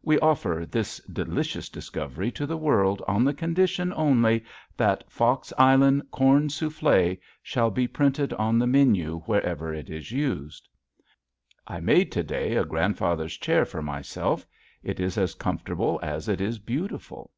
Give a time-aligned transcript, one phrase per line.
[0.00, 4.44] We offer this delicious discovery to the world on the condition only
[4.76, 10.68] that "Fox Island Corn Souffle" shall be printed on the menu wherever it is used.
[11.66, 14.46] I made to day a grandfather's chair for myself.
[14.84, 17.32] It is as comfortable as it is beautiful.